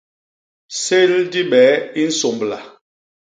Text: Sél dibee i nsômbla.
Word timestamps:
Sél 0.83 1.11
dibee 1.31 1.75
i 2.01 2.03
nsômbla. 2.09 2.59